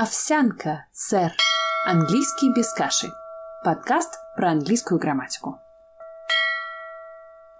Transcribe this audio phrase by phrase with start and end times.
[0.00, 1.32] Овсянка, сэр.
[1.84, 3.10] Английский без каши.
[3.64, 5.58] Подкаст про английскую грамматику.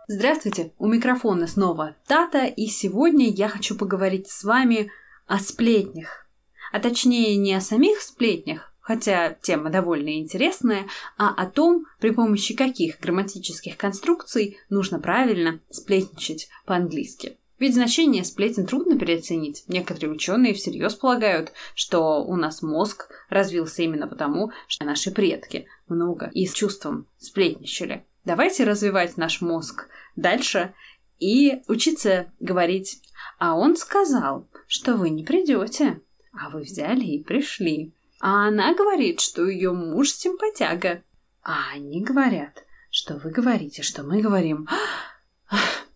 [0.06, 4.92] Здравствуйте, у микрофона снова Тата, и сегодня я хочу поговорить с вами
[5.26, 6.28] о сплетнях.
[6.70, 10.86] А точнее не о самих сплетнях, хотя тема довольно интересная,
[11.16, 17.36] а о том, при помощи каких грамматических конструкций нужно правильно сплетничать по-английски.
[17.58, 19.64] Ведь значение сплетен трудно переоценить.
[19.66, 26.30] Некоторые ученые всерьез полагают, что у нас мозг развился именно потому, что наши предки много
[26.32, 28.04] и с чувством сплетничали.
[28.24, 30.74] Давайте развивать наш мозг дальше
[31.18, 33.02] и учиться говорить.
[33.38, 36.00] А он сказал, что вы не придете,
[36.32, 37.92] а вы взяли и пришли.
[38.20, 41.02] А она говорит, что ее муж симпатяга.
[41.42, 44.68] А они говорят, что вы говорите, что мы говорим.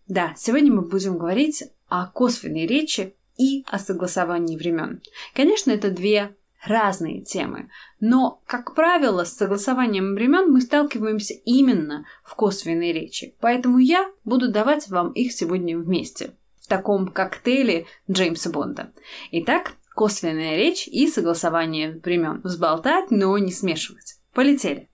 [0.09, 5.01] Да, сегодня мы будем говорить о косвенной речи и о согласовании времен.
[5.35, 12.35] Конечно, это две разные темы, но, как правило, с согласованием времен мы сталкиваемся именно в
[12.37, 18.93] косвенной речи, поэтому я буду давать вам их сегодня вместе, в таком коктейле Джеймса Бонда.
[19.33, 22.41] Итак, косвенная речь и согласование времен.
[22.45, 24.21] Взболтать, но не смешивать.
[24.33, 24.89] Полетели.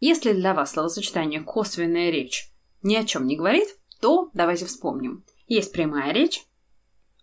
[0.00, 2.50] Если для вас словосочетание «косвенная речь»
[2.82, 3.68] ни о чем не говорит,
[4.00, 5.24] то давайте вспомним.
[5.46, 6.46] Есть прямая речь.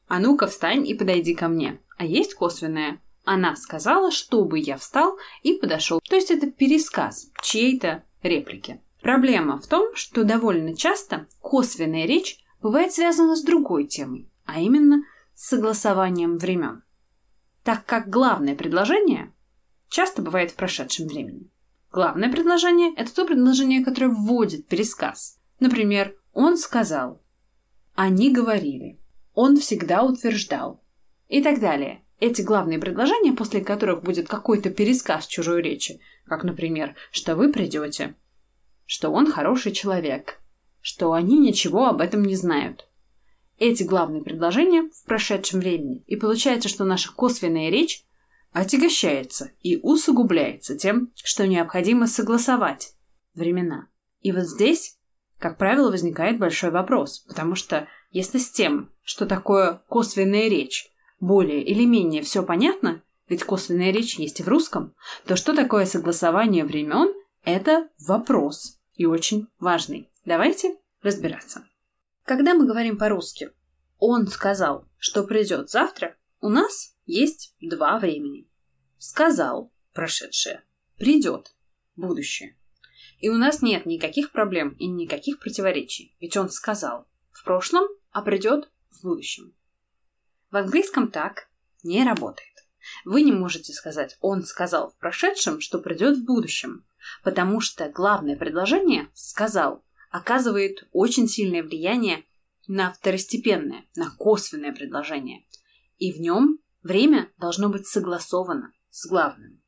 [0.07, 1.81] А ну-ка встань и подойди ко мне.
[1.97, 3.01] А есть косвенная.
[3.25, 5.99] Она сказала, чтобы я встал и подошел.
[5.99, 8.81] То есть это пересказ чьей-то реплики.
[9.01, 15.03] Проблема в том, что довольно часто косвенная речь бывает связана с другой темой, а именно
[15.35, 16.83] с согласованием времен.
[17.63, 19.33] Так как главное предложение
[19.89, 21.49] часто бывает в прошедшем времени.
[21.91, 25.39] Главное предложение– это то предложение, которое вводит пересказ.
[25.59, 27.19] Например, он сказал.
[27.95, 28.99] Они говорили.
[29.33, 30.83] Он всегда утверждал.
[31.29, 32.03] И так далее.
[32.19, 38.13] Эти главные предложения, после которых будет какой-то пересказ чужой речи, как, например, что вы придете,
[38.85, 40.39] что он хороший человек,
[40.79, 42.87] что они ничего об этом не знают.
[43.57, 46.03] Эти главные предложения в прошедшем времени.
[46.05, 48.05] И получается, что наша косвенная речь
[48.51, 52.93] отягощается и усугубляется тем, что необходимо согласовать
[53.33, 53.87] времена.
[54.21, 54.96] И вот здесь
[55.39, 61.63] как правило, возникает большой вопрос, потому что если с тем, что такое косвенная речь, более
[61.63, 64.95] или менее все понятно, ведь косвенная речь есть и в русском,
[65.25, 70.09] то что такое согласование времен– это вопрос и очень важный.
[70.25, 71.65] Давайте разбираться.
[72.23, 73.51] Когда мы говорим по-русски
[73.99, 78.47] «он сказал, что придет завтра», у нас есть два времени.
[78.97, 80.63] Сказал– прошедшее,
[80.97, 81.55] придет–
[81.95, 82.55] будущее.
[83.19, 88.21] И у нас нет никаких проблем и никаких противоречий, ведь он сказал в прошлом, а
[88.21, 89.53] придет в будущем.
[90.51, 91.49] В английском так
[91.83, 92.53] не работает.
[93.05, 96.85] Вы не можете сказать «он сказал в прошедшем, что придет в будущем»,
[97.23, 102.23] потому что главное предложение «сказал» оказывает очень сильное влияние
[102.67, 105.45] на второстепенное, на косвенное предложение.
[105.97, 109.61] И в нем время должно быть согласовано с главным.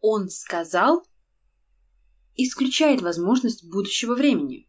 [0.00, 1.06] Он сказал
[2.36, 4.68] исключает возможность будущего времени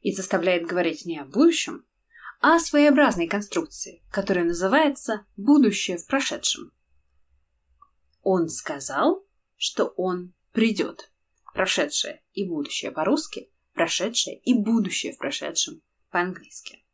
[0.00, 1.84] и заставляет говорить не о будущем,
[2.40, 6.72] а о своеобразной конструкции, которая называется «будущее в прошедшем».
[8.22, 9.24] Он сказал,
[9.56, 11.10] что он придет.
[11.54, 15.80] Прошедшее и будущее по-русски, прошедшее и будущее в прошедшем
[16.10, 16.84] по-английски.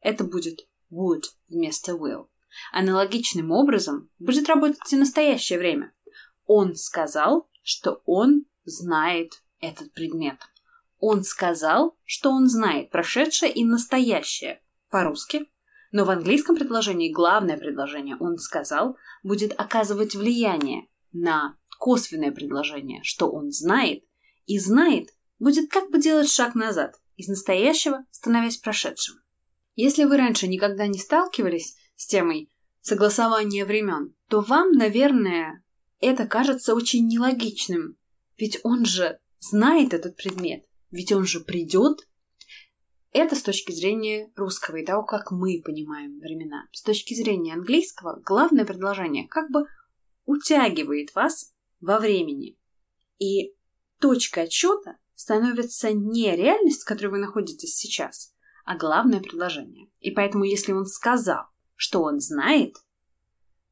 [0.00, 2.28] Это будет would вместо will.
[2.72, 5.92] Аналогичным образом будет работать и настоящее время.
[6.46, 10.38] Он сказал, что он знает этот предмет.
[10.98, 14.60] Он сказал, что он знает прошедшее и настоящее
[14.90, 15.50] по-русски,
[15.92, 23.30] но в английском предложении главное предложение «он сказал» будет оказывать влияние на косвенное предложение, что
[23.30, 24.04] он знает,
[24.46, 29.16] и знает будет как бы делать шаг назад, из настоящего становясь прошедшим.
[29.74, 35.64] Если вы раньше никогда не сталкивались с темой согласования времен, то вам, наверное,
[36.00, 37.96] это кажется очень нелогичным,
[38.40, 42.08] ведь он же знает этот предмет, ведь он же придет.
[43.12, 46.68] Это с точки зрения русского и того, как мы понимаем времена.
[46.72, 49.66] С точки зрения английского, главное предложение как бы
[50.24, 52.56] утягивает вас во времени.
[53.18, 53.54] И
[54.00, 58.34] точкой отсчета становится не реальность, в которой вы находитесь сейчас,
[58.64, 59.90] а главное предложение.
[60.00, 62.76] И поэтому, если он сказал, что он знает,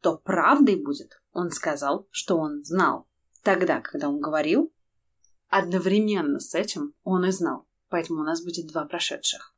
[0.00, 3.07] то правдой будет, он сказал, что он знал.
[3.42, 4.72] Тогда, когда он говорил,
[5.48, 7.66] одновременно с этим он и знал.
[7.88, 9.54] Поэтому у нас будет два прошедших.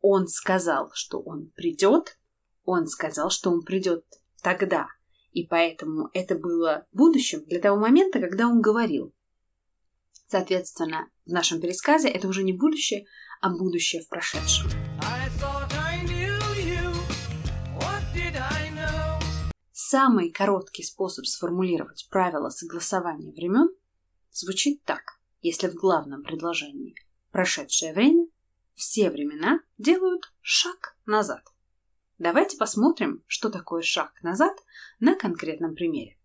[0.00, 2.18] Он сказал, что он придет.
[2.64, 4.04] Он сказал, что он придет
[4.42, 4.88] тогда.
[5.32, 9.14] И поэтому это было будущим для того момента, когда он говорил.
[10.26, 13.06] Соответственно, в нашем пересказе это уже не будущее,
[13.40, 14.91] а будущее в прошедшем.
[19.92, 23.68] Самый короткий способ сформулировать правила согласования времен
[24.30, 26.94] звучит так, если в главном предложении
[27.30, 28.26] прошедшее время,
[28.72, 31.42] все времена делают шаг назад.
[32.16, 34.56] Давайте посмотрим, что такое шаг назад
[34.98, 36.18] на конкретном примере.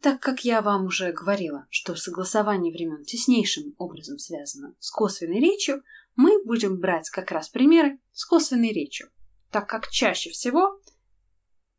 [0.00, 5.82] Так как я вам уже говорила, что согласование времен теснейшим образом связано с косвенной речью,
[6.14, 9.10] мы будем брать как раз примеры с косвенной речью,
[9.50, 10.78] так как чаще всего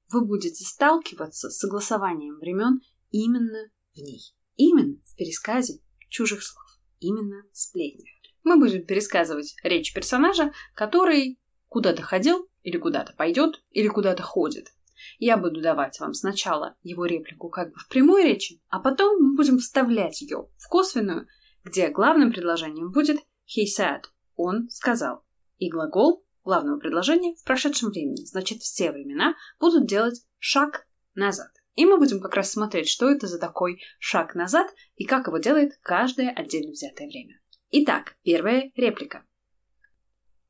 [0.10, 4.22] вы будете сталкиваться с согласованием времен именно в ней,
[4.56, 6.66] именно в пересказе чужих слов,
[7.00, 8.08] именно сплетнях.
[8.44, 14.74] Мы будем пересказывать речь персонажа, который куда-то ходил, или куда-то пойдет, или куда-то ходит.
[15.18, 19.36] Я буду давать вам сначала его реплику как бы в прямой речи, а потом мы
[19.36, 21.28] будем вставлять ее в косвенную,
[21.64, 24.04] где главным предложением будет he said,
[24.36, 25.24] он сказал,
[25.58, 28.26] и глагол главного предложения в прошедшем времени.
[28.26, 31.52] Значит, все времена будут делать шаг назад.
[31.76, 35.38] И мы будем как раз смотреть, что это за такой шаг назад и как его
[35.38, 37.40] делает каждое отдельно взятое время.
[37.70, 39.24] Итак, первая реплика.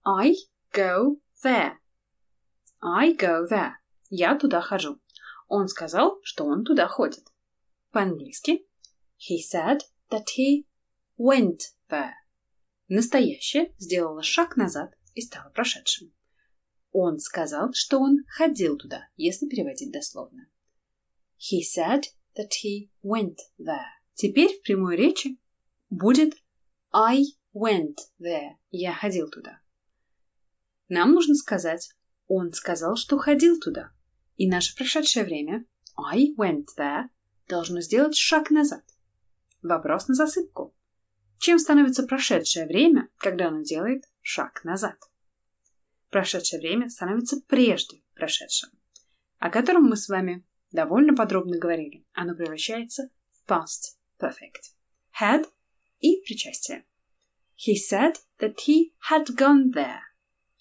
[0.06, 0.36] I
[0.74, 1.74] go there.
[2.82, 3.74] I go there.
[4.10, 5.02] Я туда хожу.
[5.50, 7.26] Он сказал, что он туда ходит.
[7.92, 8.66] По-английски.
[9.18, 9.80] He said
[10.10, 10.66] that he
[11.18, 11.60] went
[11.90, 12.14] there.
[12.88, 16.12] Настоящее сделало шаг назад и стало прошедшим.
[16.92, 20.48] Он сказал, что он ходил туда, если переводить дословно.
[21.38, 22.04] He said
[22.36, 23.92] that he went there.
[24.14, 25.38] Теперь в прямой речи
[25.90, 26.34] будет
[26.92, 27.24] I
[27.54, 28.56] went there.
[28.72, 29.62] Я ходил туда.
[30.88, 31.94] Нам нужно сказать
[32.30, 33.92] он сказал, что ходил туда.
[34.38, 35.66] И наше прошедшее время
[35.98, 37.10] I went there
[37.48, 38.84] должно сделать шаг назад.
[39.64, 40.74] Вопрос на засыпку.
[41.40, 44.98] Чем становится прошедшее время, когда оно делает шаг назад?
[46.10, 48.70] Прошедшее время становится прежде прошедшим,
[49.38, 52.06] о котором мы с вами довольно подробно говорили.
[52.14, 54.76] Оно превращается в past perfect.
[55.22, 55.48] Had
[56.00, 56.86] и причастие.
[57.56, 60.02] He said that he had gone there.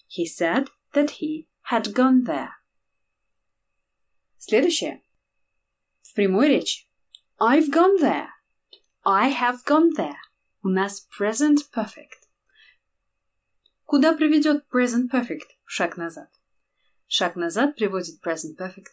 [0.07, 2.51] He said that he had gone there.
[4.37, 5.03] Следующее.
[6.01, 6.89] В прямой речи.
[7.37, 8.29] I've gone there.
[9.03, 10.28] I have gone there.
[10.61, 12.27] У нас present perfect.
[13.85, 15.47] Куда приведет present perfect?
[15.63, 16.29] Шаг назад.
[17.07, 18.91] Шаг назад приводит present perfect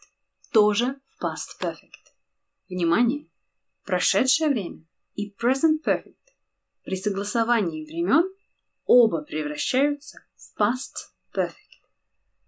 [0.52, 2.14] тоже в past perfect.
[2.68, 3.28] Внимание!
[3.84, 4.84] Прошедшее время
[5.14, 6.14] и present perfect
[6.84, 8.32] при согласовании времен
[8.84, 11.82] оба превращаются в past perfect.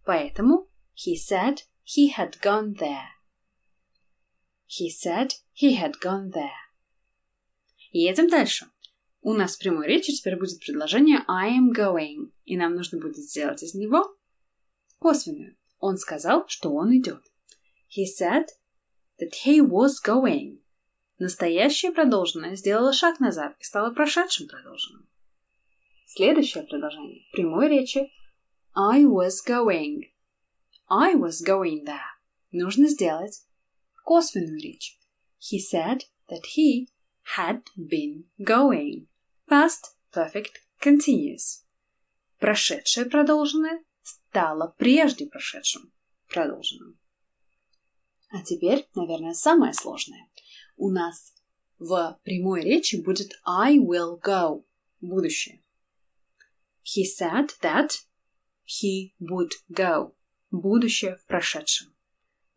[0.05, 3.09] Поэтому he said he had gone there.
[4.69, 6.69] He said he had gone there.
[7.91, 8.71] Едем дальше.
[9.29, 13.19] У нас в прямой речи теперь будет предложение I am going, и нам нужно будет
[13.19, 14.17] сделать из него
[15.01, 15.55] косвенную.
[15.81, 17.23] Он сказал, что он идет.
[17.95, 18.47] He said
[19.21, 20.63] that he was going.
[21.19, 25.07] Настоящее продолженное сделало шаг назад и стало прошедшим продолженным.
[26.07, 28.11] Следующее предложение в прямой речи
[28.75, 30.05] I was going.
[30.89, 32.17] I was going there.
[32.51, 33.47] Нужно сделать
[34.07, 34.99] косвенную речь.
[35.39, 36.87] He said that he
[37.37, 39.08] had been going.
[39.49, 41.65] Past perfect continuous.
[42.39, 45.91] Прошедшее продолженное стало прежде прошедшим
[46.29, 46.99] продолженным.
[48.29, 50.29] А теперь, наверное, самое сложное.
[50.77, 51.33] У нас
[51.79, 54.67] в прямой речи будет I will go.
[55.01, 55.63] Будущее.
[56.85, 57.93] He said that
[58.67, 60.15] he would go.
[60.51, 61.95] Будущее в прошедшем.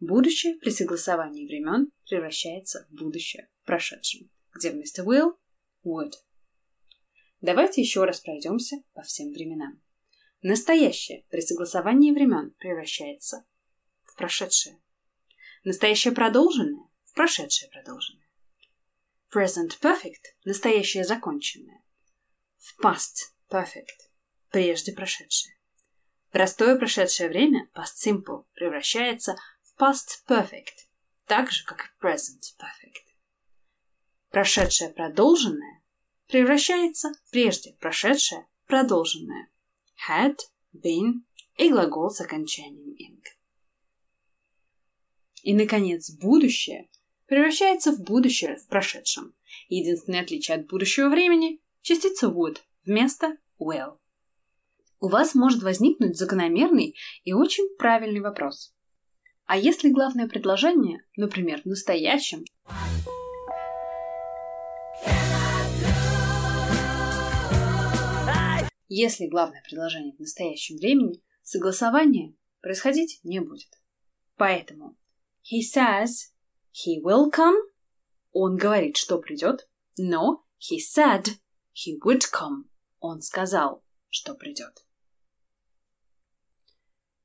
[0.02, 5.38] Будущее при согласовании времен превращается в будущее в прошедшем, где вместо will–
[5.86, 6.12] would.
[7.42, 9.82] Давайте еще раз пройдемся по всем временам.
[10.44, 13.46] Настоящее при согласовании времен превращается
[14.04, 14.80] в прошедшее.
[15.64, 18.28] Настоящее продолженное в прошедшее продолженное.
[19.34, 21.84] Present perfect– настоящее законченное.
[22.58, 24.10] В past perfect–
[24.52, 25.56] прежде прошедшее.
[26.30, 30.88] Простое прошедшее время, past simple, превращается в past perfect,
[31.26, 33.16] так же, как и present perfect.
[34.30, 35.81] Прошедшее продолженное
[36.32, 39.50] превращается в прежде прошедшее продолженное.
[40.10, 40.38] Had,
[40.74, 41.26] been
[41.58, 43.22] и глагол с окончанием ing.
[45.44, 46.90] И, наконец, будущее
[47.26, 49.36] превращается в будущее в прошедшем.
[49.68, 53.98] Единственное отличие от будущего времени– частица would вместо will
[55.02, 58.74] у вас может возникнуть закономерный и очень правильный вопрос.
[59.46, 62.46] А если главное предложение, например, в настоящем,
[68.94, 73.70] если главное предложение в настоящем времени, согласование происходить не будет.
[74.36, 74.98] Поэтому
[75.50, 76.34] he says
[76.74, 77.56] he will come,
[78.34, 81.38] он говорит, что придет, но he said
[81.74, 82.66] he would come,
[83.00, 84.86] он сказал, что придет.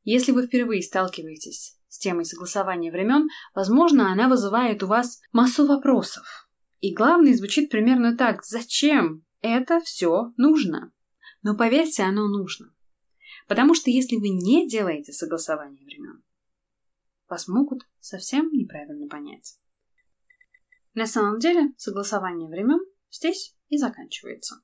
[0.05, 6.49] Если вы впервые сталкиваетесь с темой согласования времен, возможно, она вызывает у вас массу вопросов.
[6.79, 10.93] И главное звучит примерно так «Зачем это все нужно?»
[11.47, 12.75] Но поверьте, оно нужно.
[13.47, 16.25] Потому что если вы не делаете согласование времен,
[17.29, 19.57] вас могут совсем неправильно понять.
[20.95, 22.81] На самом деле, согласование времен
[23.13, 24.57] здесь и заканчивается.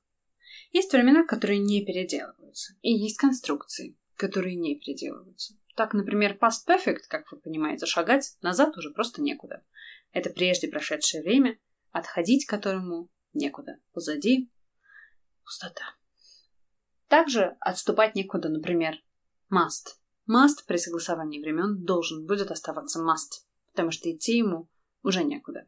[0.73, 5.55] Есть времена, которые не переделываются, и есть конструкции, которые не переделываются.
[5.77, 9.63] Так, например, past perfect, как вы понимаете, шагать назад уже просто некуда.
[10.11, 11.57] Это прежде прошедшее время,
[11.91, 13.79] отходить которому некуда.
[13.93, 14.51] Позади
[15.45, 15.95] пустота.
[17.13, 18.95] Также отступать некуда, например,
[19.53, 19.99] must.
[20.27, 24.67] Must при согласовании времен должен будет оставаться must, потому что идти ему
[25.03, 25.67] уже некуда.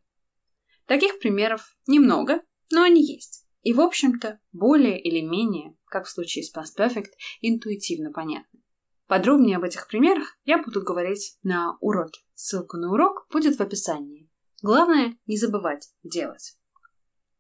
[0.88, 3.46] Таких примеров немного, но они есть.
[3.62, 7.12] И, в общем-то, более или менее, как в случае с past perfect,
[7.42, 8.64] интуитивно понятны.
[9.06, 12.22] Подробнее об этих примерах я буду говорить на уроке.
[12.34, 14.32] Ссылка на урок будет в описании.
[14.64, 16.58] Главное не забывать делать.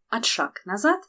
[0.09, 1.01] От шаг назад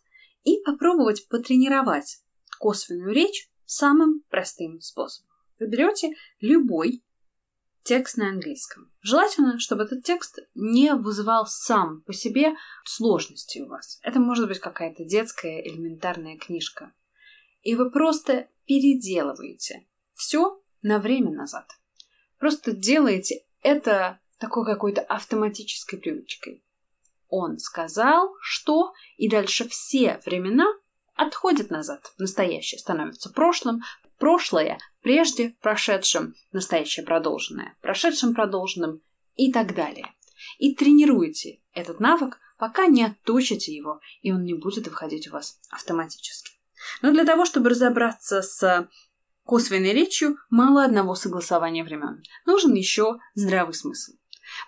[0.44, 2.22] и попробовать потренировать
[2.56, 5.30] косвенную речь самым простым способом.
[5.58, 6.10] Вы берете
[6.40, 7.02] любой
[7.82, 8.90] текст на английском.
[9.00, 14.00] Желательно, чтобы этот текст не вызывал сам по себе сложности у вас.
[14.02, 16.92] Это может быть какая-то детская элементарная книжка.
[17.62, 21.68] И вы просто переделываете все на время назад.
[22.38, 26.64] Просто делаете это такой какой-то автоматической привычкой.
[27.28, 30.66] Он сказал, что, и дальше все времена
[31.16, 32.12] отходят назад.
[32.18, 33.80] Настоящее становится прошлым,
[34.18, 39.02] прошлое прежде прошедшим, настоящее продолженное, прошедшим продолженным
[39.34, 40.12] и так далее.
[40.58, 45.58] И тренируйте этот навык, пока не отточите его, и он не будет выходить у вас
[45.70, 46.52] автоматически.
[47.02, 48.88] Но для того, чтобы разобраться с
[49.44, 52.22] косвенной речью, мало одного согласования времен.
[52.44, 54.12] Нужен еще здравый смысл.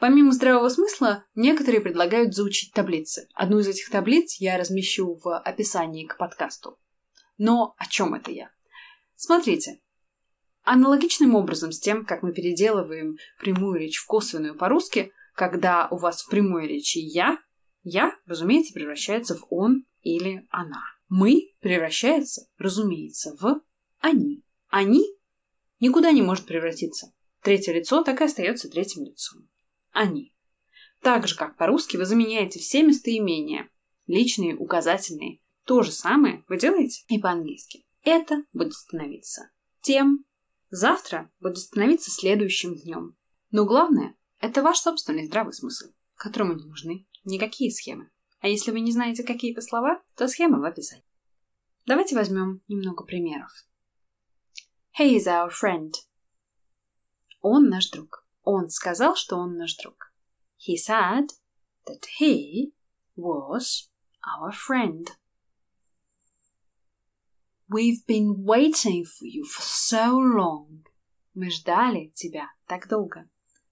[0.00, 3.28] Помимо здравого смысла, некоторые предлагают заучить таблицы.
[3.34, 6.78] Одну из этих таблиц я размещу в описании к подкасту.
[7.36, 8.50] Но о чем это я?
[9.14, 9.80] Смотрите,
[10.64, 16.22] аналогичным образом с тем, как мы переделываем прямую речь в косвенную по-русски, когда у вас
[16.22, 17.38] в прямой речи «я»,
[17.82, 20.82] «я», разумеется, превращается в «он» или «она».
[21.08, 23.60] «Мы» превращается, разумеется, в
[24.00, 24.42] «они».
[24.68, 25.06] «Они»
[25.80, 27.12] никуда не может превратиться.
[27.42, 29.48] Третье лицо так и остается третьим лицом
[29.92, 30.34] они.
[31.00, 33.68] Так же, как по-русски вы заменяете все местоимения,
[34.06, 35.40] личные, указательные.
[35.64, 37.84] То же самое вы делаете и по-английски.
[38.02, 39.50] Это будет становиться
[39.88, 40.26] тем,
[40.68, 43.16] завтра будет становиться следующим днем.
[43.50, 48.10] Но главное– это ваш собственный здравый смысл, которому не нужны никакие схемы.
[48.40, 51.04] А если вы не знаете какие-то слова, то схема в описании.
[51.86, 53.50] Давайте возьмем немного примеров.
[54.98, 55.92] He is our friend.
[57.40, 58.27] Он наш друг.
[58.47, 60.13] Он сказал, что он наш друг.
[60.57, 61.29] He said
[61.85, 62.73] that he
[63.15, 63.89] was
[64.25, 65.07] our friend.
[67.69, 70.85] We've been waiting for you for so long.
[71.33, 73.27] Мы ждали тебя так долго.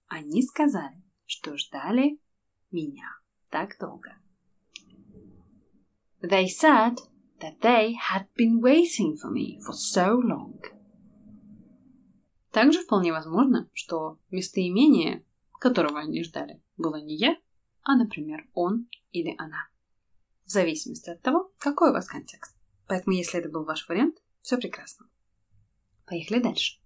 [0.08, 2.18] Они сказали, что ждали
[2.70, 3.08] меня
[3.50, 4.16] так долго.
[6.20, 6.98] They said
[7.40, 10.60] that they had been waiting for me for so long.
[12.57, 15.23] Также вполне возможно, что местоимение,
[15.59, 17.37] которого они ждали, было не я,
[17.83, 19.69] а, например, он или она.
[20.43, 22.57] В зависимости от того, какой у вас контекст.
[22.87, 25.07] Поэтому, если это был ваш вариант, все прекрасно.
[26.07, 26.81] Поехали дальше.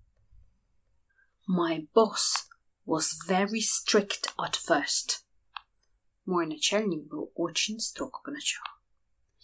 [1.48, 2.50] My boss
[2.86, 5.24] was very strict at first.
[6.26, 8.68] Мой начальник был очень строг поначалу.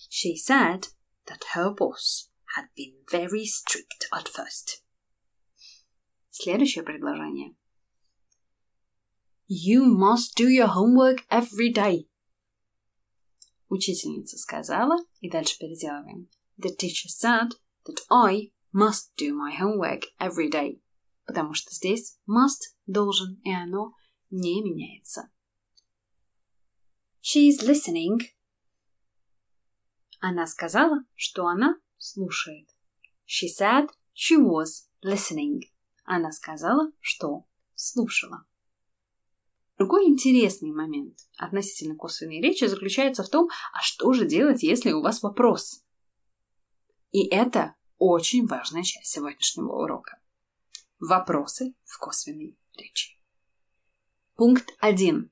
[0.10, 0.88] She said
[1.26, 4.84] that her boss had been very strict at first.
[6.40, 7.56] Следующее предложение.
[9.48, 12.08] You must do your homework every day.
[13.70, 16.30] Учительница сказала, и дальше переделываем.
[16.60, 17.54] The teacher said
[17.88, 20.80] that I must do my homework every day.
[21.26, 23.94] Потому что здесь must должен, и оно
[24.30, 25.32] не меняется.
[27.20, 28.20] She is listening.
[30.20, 32.70] Она сказала, что она слушает.
[33.26, 35.64] She said she was listening.
[36.10, 37.44] Она сказала, что
[37.76, 38.46] слушала.
[39.78, 45.02] Другой интересный момент относительно косвенной речи заключается в том, а что же делать, если у
[45.02, 45.84] вас вопрос?
[47.12, 50.22] И это очень важная часть сегодняшнего урока.
[50.98, 53.20] Вопросы в косвенной речи.
[54.36, 55.30] Пункт 1.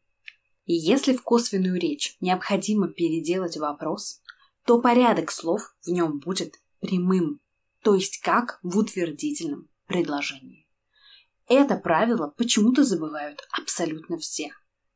[0.65, 4.21] Если в косвенную речь необходимо переделать вопрос,
[4.65, 7.39] то порядок слов в нем будет прямым,
[7.81, 10.64] то есть как в утвердительном предложении.
[11.47, 14.51] Это правило почему-то забывают абсолютно все.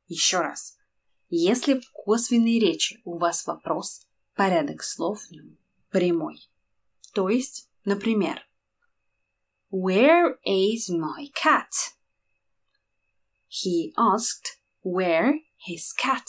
[0.07, 0.77] Еще раз.
[1.29, 5.19] Если в косвенной речи у вас вопрос, порядок слов
[5.91, 6.49] прямой.
[7.13, 8.41] То есть, например,
[9.71, 11.93] Where is my cat?
[13.47, 16.25] He asked where his cat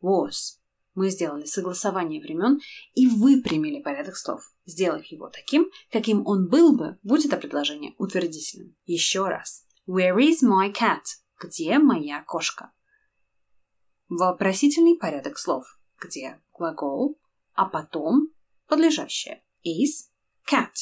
[0.00, 0.55] was.
[0.96, 2.58] Мы сделали согласование времен
[2.94, 8.74] и выпрямили порядок слов, сделав его таким, каким он был бы, будь это предложение утвердительным.
[8.86, 9.66] Еще раз.
[9.86, 11.02] Where is my cat?
[11.38, 12.72] Где моя кошка?
[14.08, 17.20] Вопросительный порядок слов, где глагол,
[17.52, 18.32] а потом
[18.66, 19.44] подлежащее.
[19.66, 20.08] Is
[20.50, 20.72] cat.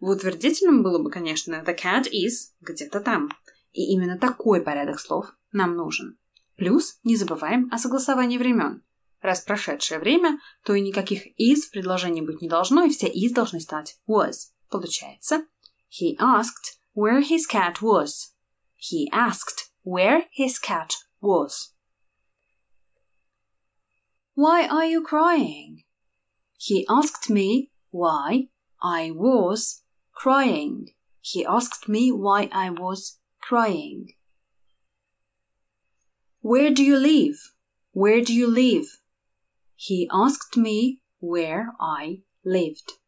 [0.00, 3.28] В утвердительном было бы, конечно, the cat is где-то там.
[3.70, 6.18] И именно такой порядок слов нам нужен.
[6.56, 8.82] Плюс не забываем о согласовании времен.
[9.22, 13.32] Раз прошедшее время, то и никаких is в предложении быть не должно, и все is
[13.32, 14.50] должны стать was.
[14.68, 15.46] Получается,
[15.88, 18.32] he asked where his cat was.
[18.76, 21.72] He asked where his cat was.
[24.34, 25.84] Why are you crying?
[26.58, 28.48] He asked me why
[28.82, 30.88] I was crying.
[31.20, 34.14] He asked me why I was crying.
[36.40, 37.36] Where do you live?
[37.92, 38.98] Where do you live?
[39.88, 42.98] He asked me where I lived.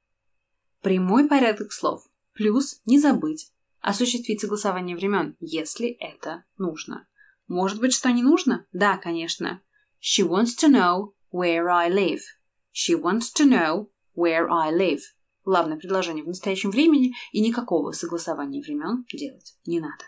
[0.83, 2.03] Прямой порядок слов.
[2.33, 7.07] Плюс не забыть осуществить согласование времен, если это нужно.
[7.47, 8.67] Может быть, что не нужно?
[8.73, 9.61] Да, конечно.
[10.01, 12.21] She wants to know where I live.
[12.73, 15.01] She wants to know where I live.
[15.45, 20.05] Главное предложение в настоящем времени, и никакого согласования времен делать не надо.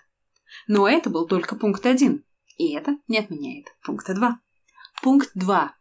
[0.67, 2.25] Но это был только пункт один,
[2.57, 4.41] и это не отменяет пункта два.
[5.03, 5.77] Пункт два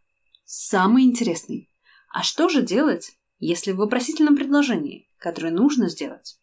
[0.46, 1.72] Самый интересный.
[2.14, 6.40] А что же делать, если в вопросительном предложении, которое нужно сделать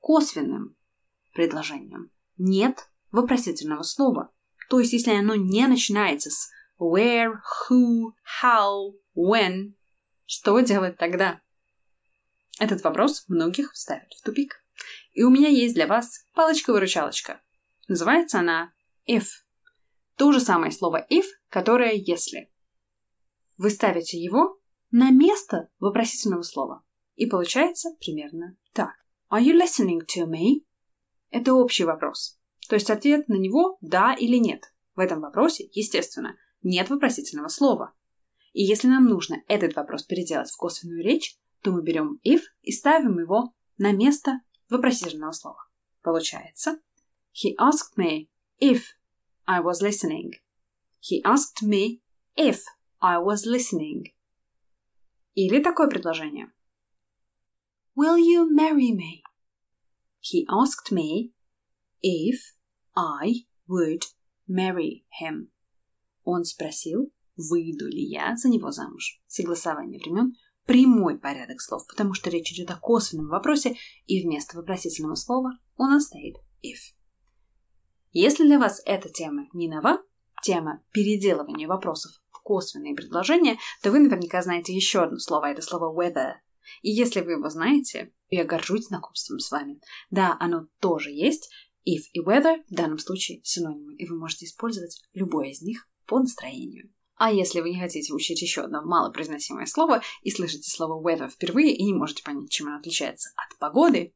[0.00, 0.76] косвенным
[1.32, 4.32] предложением, нет вопросительного слова?
[4.68, 7.34] То есть, если оно не начинается с where,
[7.70, 8.12] who,
[8.42, 9.74] how, when,
[10.26, 11.40] что делать тогда?
[12.58, 14.64] Этот вопрос многих ставит в тупик.
[15.12, 17.40] И у меня есть для вас палочка-выручалочка.
[17.86, 18.72] Называется она
[19.08, 19.26] if.
[20.16, 22.50] То же самое слово if, которое если.
[23.56, 24.58] Вы ставите его
[24.90, 26.84] на место вопросительного слова.
[27.14, 28.94] И получается примерно так.
[29.30, 30.64] Are you listening to me?
[31.30, 32.38] Это общий вопрос.
[32.68, 34.72] То есть ответ на него «да» или «нет».
[34.94, 37.92] В этом вопросе, естественно, нет вопросительного слова.
[38.52, 42.72] И если нам нужно этот вопрос переделать в косвенную речь, то мы берем if и
[42.72, 44.40] ставим его на место
[44.70, 45.58] вопросительного слова.
[46.02, 46.78] Получается
[47.32, 48.28] He asked me
[48.60, 48.82] if
[49.46, 50.32] I was listening.
[51.00, 52.00] He asked me
[52.36, 52.60] if
[53.04, 54.04] I was listening.
[55.34, 56.50] Или такое предложение.
[57.94, 59.22] Will you marry me?
[60.20, 61.32] He asked me
[62.02, 62.40] if
[62.96, 64.04] I would
[64.48, 65.50] marry him.
[66.24, 69.20] Он спросил, выйду ли я за него замуж.
[69.26, 70.32] Согласование времен–
[70.64, 75.82] прямой порядок слов, потому что речь идет о косвенном вопросе, и вместо вопросительного слова у
[75.82, 76.96] нас стоит if.
[78.12, 79.98] Если для вас эта тема не нова,
[80.44, 82.12] тема переделывания вопросов
[82.44, 86.34] косвенные предложения, то вы наверняка знаете еще одно слово, это слово weather.
[86.82, 89.80] И если вы его знаете, я горжусь знакомством с вами.
[90.10, 91.50] Да, оно тоже есть.
[91.88, 96.18] If и weather в данном случае синонимы, и вы можете использовать любое из них по
[96.18, 96.92] настроению.
[97.16, 101.74] А если вы не хотите учить еще одно малопроизносимое слово и слышите слово weather впервые
[101.74, 104.14] и не можете понять, чем оно отличается от погоды,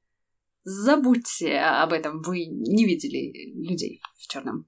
[0.65, 4.67] забудьте об этом, вы не видели людей в черном.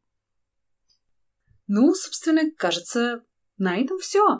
[1.72, 3.22] Ну, собственно, кажется,
[3.56, 4.38] на этом все.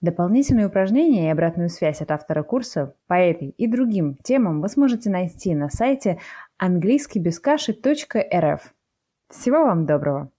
[0.00, 5.10] Дополнительные упражнения и обратную связь от автора курса по этой и другим темам вы сможете
[5.10, 6.20] найти на сайте
[6.56, 8.72] английскийбескаши.рф.
[9.28, 10.32] Всего вам доброго!